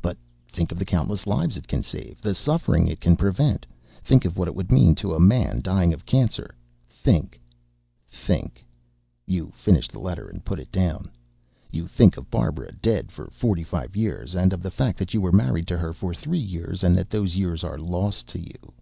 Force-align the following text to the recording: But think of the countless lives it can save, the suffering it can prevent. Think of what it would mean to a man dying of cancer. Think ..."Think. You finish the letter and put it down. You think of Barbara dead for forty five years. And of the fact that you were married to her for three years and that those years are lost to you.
But 0.00 0.16
think 0.46 0.70
of 0.70 0.78
the 0.78 0.84
countless 0.84 1.26
lives 1.26 1.56
it 1.56 1.66
can 1.66 1.82
save, 1.82 2.20
the 2.20 2.36
suffering 2.36 2.86
it 2.86 3.00
can 3.00 3.16
prevent. 3.16 3.66
Think 4.04 4.24
of 4.24 4.36
what 4.38 4.46
it 4.46 4.54
would 4.54 4.70
mean 4.70 4.94
to 4.94 5.12
a 5.12 5.18
man 5.18 5.60
dying 5.60 5.92
of 5.92 6.06
cancer. 6.06 6.54
Think 6.88 7.40
..."Think. 8.28 8.64
You 9.26 9.50
finish 9.52 9.88
the 9.88 9.98
letter 9.98 10.28
and 10.28 10.44
put 10.44 10.60
it 10.60 10.70
down. 10.70 11.10
You 11.72 11.88
think 11.88 12.16
of 12.16 12.30
Barbara 12.30 12.70
dead 12.70 13.10
for 13.10 13.28
forty 13.32 13.64
five 13.64 13.96
years. 13.96 14.36
And 14.36 14.52
of 14.52 14.62
the 14.62 14.70
fact 14.70 15.00
that 15.00 15.14
you 15.14 15.20
were 15.20 15.32
married 15.32 15.66
to 15.66 15.78
her 15.78 15.92
for 15.92 16.14
three 16.14 16.38
years 16.38 16.84
and 16.84 16.96
that 16.96 17.10
those 17.10 17.34
years 17.34 17.64
are 17.64 17.76
lost 17.76 18.28
to 18.28 18.38
you. 18.38 18.72